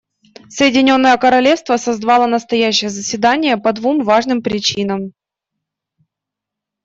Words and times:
Соединенное 0.49 1.15
Королевство 1.17 1.77
созвало 1.77 2.25
настоящее 2.25 2.89
заседание 2.89 3.55
по 3.57 3.71
двум 3.71 4.03
важным 4.03 4.41
причинам. 4.41 5.13